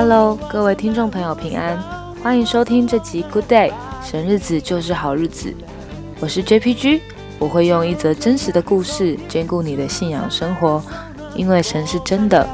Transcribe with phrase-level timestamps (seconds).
[0.00, 1.76] Hello，各位听众朋友平安，
[2.22, 5.52] 欢迎收听这集 Good Day，神日子就是好日子。
[6.20, 7.00] 我是 JPG，
[7.40, 10.80] 我会用一则真实的故事兼顾你的信仰生活，
[11.34, 12.48] 因为神是真的。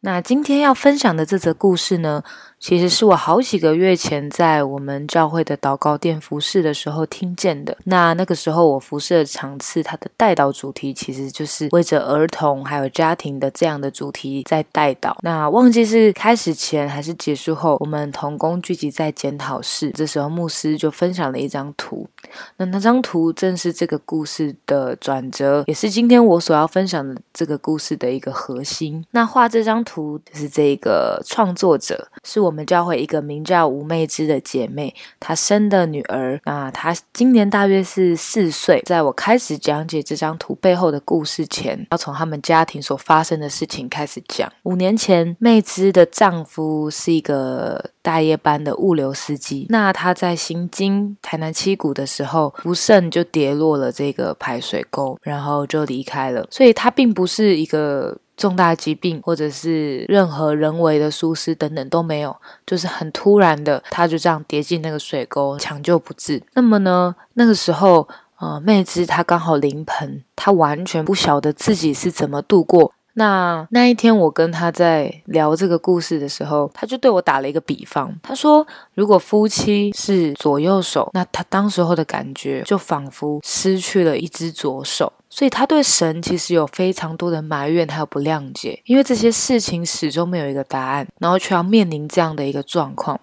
[0.00, 2.24] 那今天要分享的这则故事呢？
[2.60, 7.76] 其实是我好几个月前在我们教会的祷告店服侍的时候听见的。
[7.84, 15.16] 那那个时候我服侍的场次，它的带导主题其实就是为着儿童还有家庭的这样的主题在带导。
[15.22, 22.08] 那忘记是开始前还是结束后，我们同工聚集在检讨室，这时候牧师就分享了一张图。
[22.56, 29.04] 那那张图正是这个故事的转折，也是今天我所要分享的这个故事的一个核心。
[29.12, 32.47] 那画这张图就是这个创作者是我。
[32.48, 38.82] 我们教会一个名叫吴妹芝的姐妹，她生的女儿，那她今年大约是四岁。
[38.86, 44.50] 在我开始讲解这张图背后的故事前，要从他们家庭所发生的事情开始讲。
[44.62, 56.48] 五年前，妹芝的丈夫是一个大夜班的物流司机，那他在行经台南七股的时候，不慎就跌落了这个排水沟，然后就离开了。
[56.50, 58.16] 所以，他并不是一个。
[58.38, 66.42] 重大疾病，或者是任何人为的疏失等等都没有，就是很突然的，他就这样跌进那个水沟，抢救不治。
[66.54, 72.92] 那么呢，那个时候，呃，妹子她刚好临盆，她完全不晓得自己是怎么度过。
[73.14, 78.64] 那那一天，我跟他在聊这个故事的时候，他就对我打了一个比方，他说，
[78.94, 85.12] 如果夫妻是左右手，那他当时候的感觉就仿佛失去了一只左手。
[85.30, 93.20] 所以他对神其实有非常多的埋怨，还有不谅解，因为这些事情始终没有一个答案，然后却要面临这样的一个状况。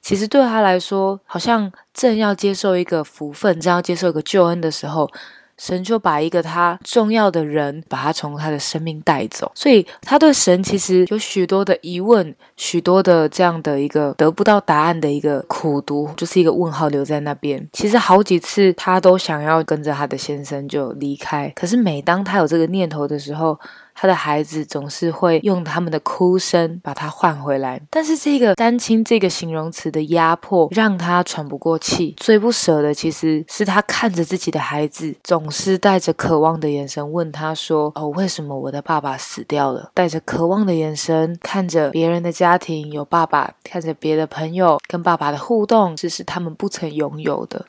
[0.00, 5.10] 其实对他来说，好像正要接受一个福分，正要接受一个救恩的时候。
[5.58, 17.66] 神就把一个他重要的人，把他从他的生命带走，所以他对神其实有许多的疑问，许多的这样的一个得不到答案的一个苦读，就是一个问号留在那边。
[17.72, 23.58] 其实好几次他都想要跟着他的先生就离开，可是每当他有这个念头的时候，
[23.98, 32.14] 他的孩子总是会用他们的哭声把他换回来，但是这个单亲这个形容词的压迫让他喘不过气。
[32.18, 47.64] 最不舍的其实是他看着自己的孩子，总是带着渴望的眼神问他说：“哦，为什么我的爸爸死掉了？”带着渴望的眼神看着别人的家庭有爸爸，看着别的朋友跟爸爸的互动，这是他们不曾拥有的。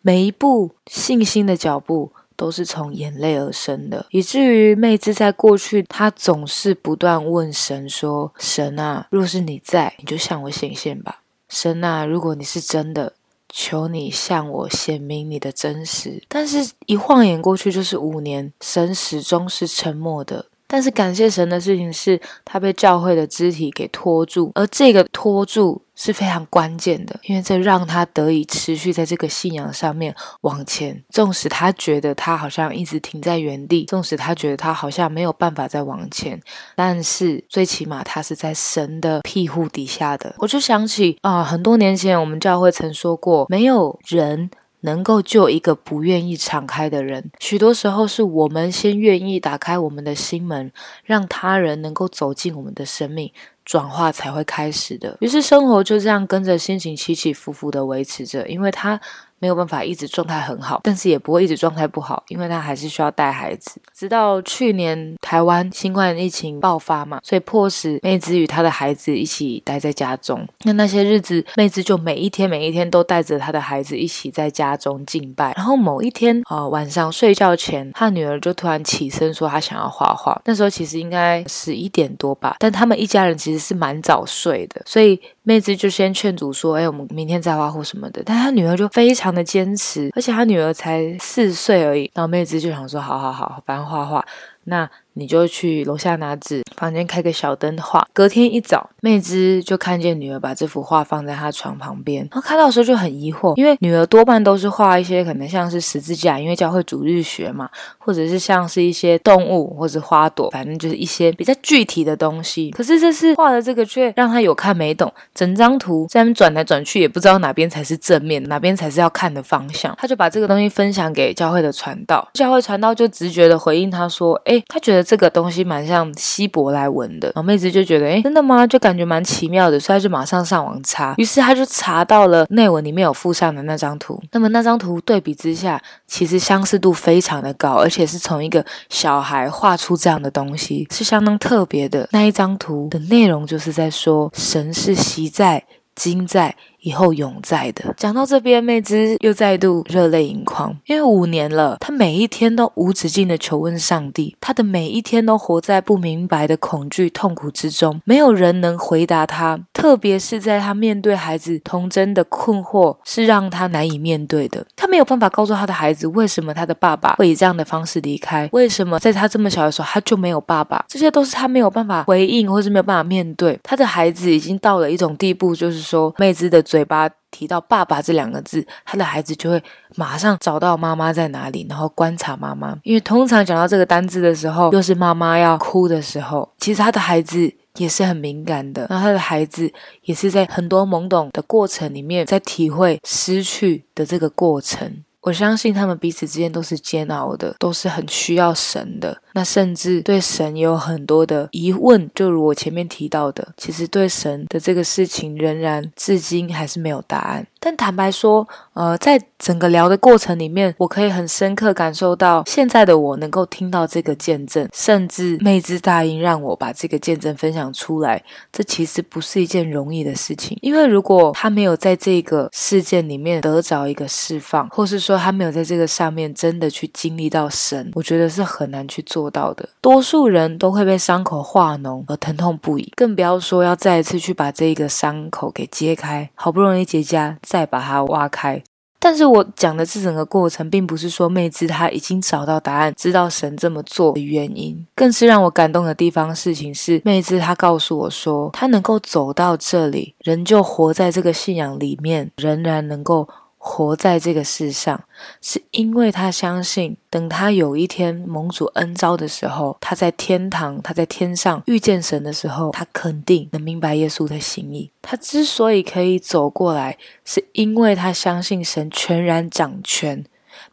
[0.00, 2.12] 每一步信心的脚步。
[2.38, 11.22] 都是从眼泪而生的，以至于妹子在过去，她总是不断问神说：“神啊，若是你在，你就向我显现吧。
[11.48, 13.14] 神啊，如果你是真的，
[13.48, 20.46] 求你向我显明你的真实。”但是，一晃眼过去就是五年，神始终是沉默的。
[20.70, 31.02] 但是感谢神的事情是，他被教会的肢体给拖住，而这个拖住是非常关键的，因为这让他得以持续在这个信仰上面往前。
[31.10, 36.40] 纵使他觉得他好像一直停在原地，纵使他觉得他好像没有办法再往前，
[36.76, 40.36] 但是最起码他是在神的庇护底下的。
[40.38, 44.48] 我就想起啊，很多年前我们教会曾说过，没有人。
[44.82, 50.70] 能够救一个不愿意敞开的人，许多时候是我们先愿意打开我们的心门，
[51.02, 53.32] 让他人能够走进我们的生命，
[53.68, 55.14] 转化才会开始的。
[55.20, 58.98] 于是生活就这样跟着心情起起伏伏的维持着，因为他。
[59.38, 63.80] 没有办法一直状态很好，但是也不会一直状态不好，因为他还是需要带孩子。
[63.94, 70.46] 直到去年台湾新冠疫情爆发嘛，所以迫使妹子与她的孩子一起待在家中。
[70.64, 75.52] 那那些日子，妹子就每一天每一天都带着她的孩子一起在家中敬拜。
[75.56, 80.40] 然后某一天啊晚上睡觉前，她女儿就突然起身说她想要画画。
[80.44, 89.34] 那时候其实应该十一点多吧，但他们一家人其实是蛮早睡的，所以妹子就先劝阻说：“哎，我们明天再画或什么的。”但她女儿就非常。
[89.34, 94.24] 的坚持，而且她女儿才四岁而已，然后妹子就想说：好好好，反正画画，
[94.64, 94.90] 那。
[95.18, 98.06] 你就去楼下拿纸，房间开个小灯画。
[98.12, 107.68] 隔天一早，妹子就看见女儿把这幅画放在她床旁边，然后看到的时候就很疑惑，因为女儿多半都是画一些可能像是十字架，因为教会主日学嘛，
[107.98, 112.70] 或者是像是一些动物或者花朵，反正就是一些比较具体的东西。
[112.70, 119.92] 可是这次画的这个却让她有看没懂，整张图在那转来转去，也不知道哪边才是正面，哪边才是要看的方向。
[119.98, 127.28] 她就把这个东西分享给教会的传道，教会传道就直觉的回应她说：“哎，她觉得。”这个东西蛮像希伯来文的。
[127.28, 128.66] 然后妹子就觉得，哎，真的吗？
[128.66, 131.14] 就感觉蛮奇妙的，所以她就马上上网查。
[131.16, 134.22] 于是她就查到了内文里面有附上的那张图。
[134.32, 142.06] 那么那张图对比之下，其实相似度非常的高，而且是从一个小孩画出这样的东西，是相当特别的。
[142.12, 145.64] 那一张图的内容就是在说，神是习在、
[145.94, 146.54] 今在。
[146.88, 147.94] 以后永在的。
[147.98, 164.66] 讲到这边，妹子又再度热泪盈眶，因为五年了，她每一天都无止境的求问上帝，她的每一天都活在不明白的恐惧、痛苦之中，没有人能回答她，特别是在她面对孩子童真的困惑，是让她难以面对的。
[164.74, 173.60] 她没有办法告诉她的孩子，为什么她的爸爸会以这样的方式离开，为什么在她这么小的时候，她就没有爸爸，这些都是她没有办法回应，或是没有办法面对。
[173.62, 176.77] 她的孩子已经到了一种地步，就是说，妹子的嘴。
[176.78, 179.60] 嘴巴提到“爸爸”这两个字，他的孩子就会
[179.96, 182.78] 马上找到妈妈在哪里，然后观察妈妈。
[182.84, 188.86] 因为通常讲到这个单字的时候，又是妈妈要哭的时候，其实他的孩子也是很敏感的。
[188.88, 189.72] 那他的孩子
[190.02, 195.02] 也是在很多懵懂的过程里面，在体会失去的这个过程。
[195.22, 199.20] 我相信他们彼此之间都是煎熬的，都是很需要神的。
[199.32, 207.46] 那甚至对神也有很多的疑问，就如我前面提到的，其实对神的这个事情仍然至今还是没有答案。
[207.60, 208.46] 但坦白说，
[208.78, 218.22] 呃，在整个聊的过程里面，我可以很深刻感受到，现在的我能够听到这个见证，甚至妹子大音让我把这个见证分享出来，
[218.52, 220.56] 这其实不是一件容易的事情。
[220.62, 229.68] 因为如果他没有在这个事件里面得着一个释放，或是说他没有在这个上面真的去经历到神，我觉得是很难去做到的。
[229.80, 237.34] 多数人都会被伤口化脓而疼痛不已，更不要说要再一次去把这个伤口给揭开，好不容易结痂。
[237.42, 238.62] 再把它挖开，
[239.00, 246.34] 但是我讲的这整个过程，并不是说妹子她已经找到答案，知道神这么做的原因，更是让我感动的地方。
[246.34, 253.28] 事情是妹子她告诉我说，她能够走到这里，仍旧活在这个信仰里面，仍然能够。
[253.58, 255.04] 活在这个世上，
[255.42, 264.90] 是因为他相信，等他有一天蒙主恩召的时候，他在天堂，他在天上遇见神的时候，他肯定能明白耶稣的心意。
[265.02, 270.24] 他之所以可以走过来，是因为他相信神全然掌权。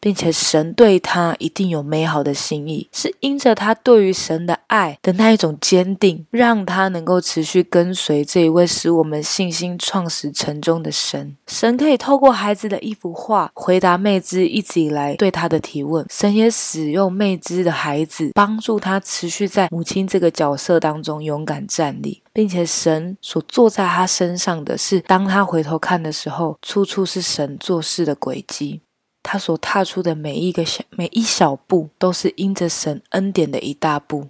[0.05, 11.35] 并且神对他一定有美好的心意，是因着他对于神的爱的那一种坚定，让他能够持续跟随这一位使我们信心创始成终的神。
[11.47, 28.81] 神可以透过孩子的一幅画回答妹子一直以来对他的提问，神也使用妹子的孩子帮助他持续在母亲这个角色当中勇敢站立，并且神所坐在他身上的是，当他回头看的时候，处处是神做事的轨迹。
[29.27, 34.27] 他所踏出的每一个小每一小步，都是因着神恩典的一大步，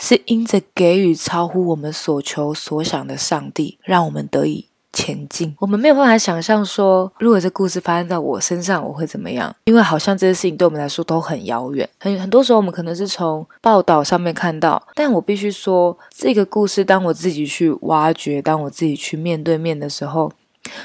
[0.00, 5.56] 是因着给予超乎我们所求所想的上帝，让我们得以前进。
[5.58, 9.52] 我们没有办法想象说，如果这故事发生在我身上，我会怎么样？
[9.64, 11.88] 因为好像这些事情对我们来说都很遥远。
[11.98, 20.30] 很很多时候，我们可能是从报道上面看到，但我必须说，这个故事当我自己去挖掘，当我自己去面对面的时候。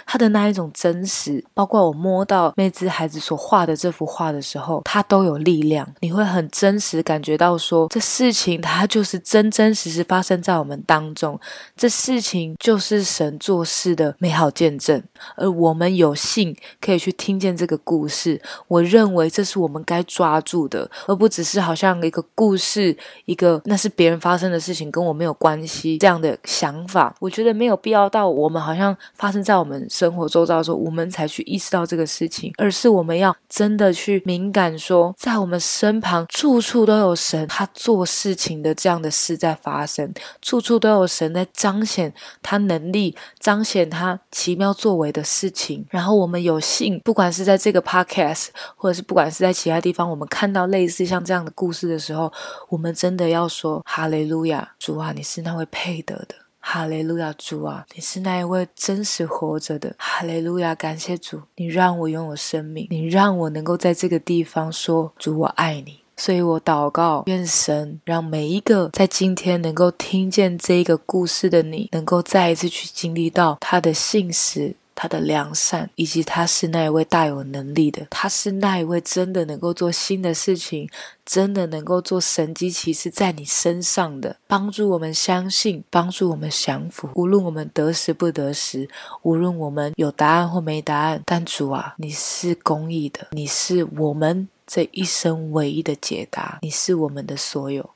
[0.06, 5.88] 他的那一种真实，包括我摸到妹子孩子所画的这幅画的时候，他都有力量。
[6.00, 11.40] 你会很真实感觉到说，这事情它就是真真实实发生在我们当中，
[11.76, 15.02] 这事情就是神做事的美好见证。
[15.36, 22.96] 而我们有幸可以去听见这个故事，我认为这是我们该抓住的，而不只是好像一个故事，
[23.26, 27.16] 一个那是别人发生的事情，跟我没有关系这样的想法。
[27.20, 29.88] 我觉得没有必要到我们好像发生在我们。
[29.90, 45.86] 生活周遭的时候，我们才去意识到这个事情，而是我们要真的去敏感，说在我们身旁处处都有神，他做事情的这样的事在发生，处处都有神在彰显他能力，彰显他奇妙作为的事情。
[45.90, 52.32] 然后我们有幸，不管是在这个 podcast，或者是不管是在其他地方，我们看到类似像这样的故事的时候，
[52.70, 56.43] 我们真的要说哈利路亚，主啊，你是那位配得的。
[56.66, 59.94] 哈利路亚，主啊，你是那一位真实活着的。
[59.98, 66.00] 哈利路亚，感谢主，你让我拥有生命，你让我能够在这个地方说主，我爱你。
[66.16, 74.76] 所以我祷告，愿神让每一个在今天能够听见这个故事的你，能够再一次去经历到他的信实。
[74.96, 80.90] 他的良善，以及他是那一位大有能力的，他是那一位真的能够做新的事情，
[81.26, 87.10] 真的能够做神机骑士在你身上的，帮助我们相信，帮助我们降服。
[87.16, 88.88] 无论我们得时不得时，
[89.24, 97.90] 无论我们有答案或没答案，但主啊，你是公义的，你是我们这一生唯一的解答，你是我们的所有。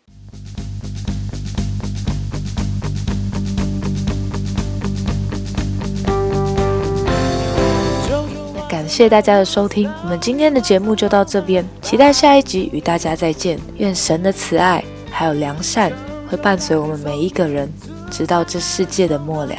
[8.87, 13.59] 谢谢大家的收听，我们今天的节目就到这边，期待下一集与大家再见。
[13.77, 15.91] 愿神的慈爱还有良善
[16.29, 17.71] 会伴随我们每一个人，
[18.09, 19.55] 直到这世界的末了。